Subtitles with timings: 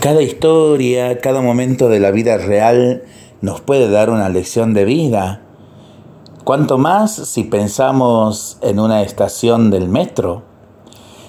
[0.00, 3.02] Cada historia, cada momento de la vida real
[3.42, 5.42] nos puede dar una lección de vida.
[6.42, 10.42] Cuanto más si pensamos en una estación del metro.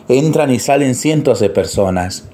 [0.07, 2.29] Entran y salen cientos de personas.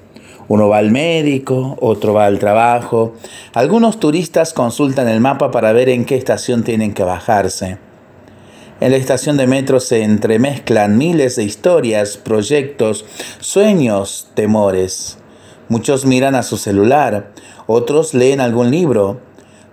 [0.46, 3.14] Uno va al médico, otro va al trabajo.
[3.52, 7.78] Algunos turistas consultan el mapa para ver en qué estación tienen que bajarse.
[8.80, 13.04] En la estación de metro se entremezclan miles de historias, proyectos,
[13.40, 15.17] sueños, temores.
[15.68, 17.32] Muchos miran a su celular,
[17.66, 19.20] otros leen algún libro.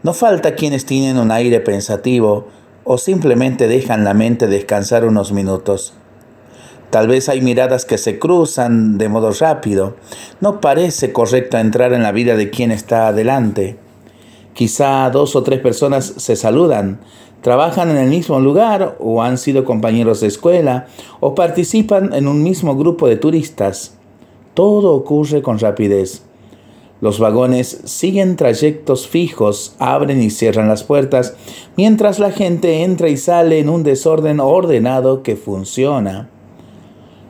[0.04, 2.48] No falta quienes tienen un aire pensativo
[2.84, 5.94] o simplemente dejan la mente descansar unos minutos.
[6.90, 9.96] Tal vez hay miradas que se cruzan de modo rápido.
[10.42, 13.78] No parece correcto entrar en la vida de quien está adelante.
[14.54, 17.00] Quizá dos o tres personas se saludan,
[17.42, 20.88] trabajan en el mismo lugar o han sido compañeros de escuela
[21.22, 23.98] o participan en un mismo grupo de turistas.
[24.56, 26.24] Todo ocurre con rapidez.
[27.02, 31.36] Los vagones siguen trayectos fijos, abren y cierran las puertas,
[31.76, 36.30] mientras la gente entra y sale en un desorden ordenado que funciona.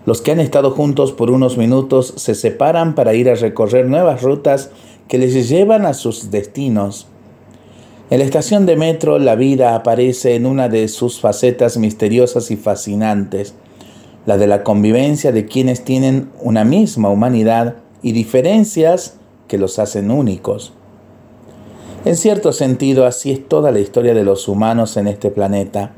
[0.05, 4.21] Los que han estado juntos por unos minutos se separan para ir a recorrer nuevas
[4.21, 4.69] rutas
[5.07, 7.07] que les llevan a sus destinos.
[8.11, 12.55] En la estación de metro la vida aparece en una de sus facetas misteriosas y
[12.55, 13.55] fascinantes
[14.25, 19.17] la de la convivencia de quienes tienen una misma humanidad y diferencias
[19.47, 20.73] que los hacen únicos.
[22.05, 25.93] En cierto sentido, así es toda la historia de los humanos en este planeta,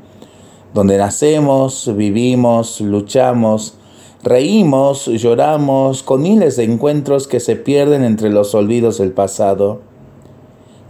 [0.74, 3.78] donde nacemos, vivimos, luchamos,
[4.22, 9.80] reímos, lloramos, con miles de encuentros que se pierden entre los olvidos del pasado.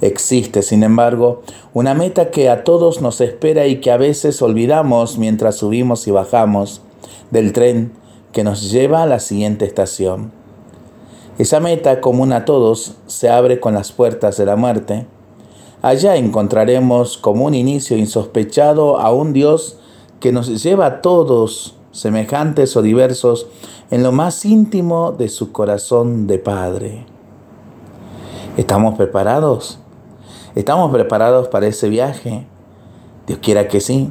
[0.00, 1.42] Existe, sin embargo,
[1.74, 6.12] una meta que a todos nos espera y que a veces olvidamos mientras subimos y
[6.12, 6.82] bajamos
[7.30, 7.92] del tren
[8.32, 10.32] que nos lleva a la siguiente estación.
[11.38, 15.06] Esa meta común a todos se abre con las puertas de la muerte.
[15.82, 19.78] Allá encontraremos como un inicio insospechado a un Dios
[20.18, 23.46] que nos lleva a todos, semejantes o diversos,
[23.90, 27.06] en lo más íntimo de su corazón de Padre.
[28.56, 29.78] ¿Estamos preparados?
[30.56, 32.44] ¿Estamos preparados para ese viaje?
[33.28, 34.10] Dios quiera que sí.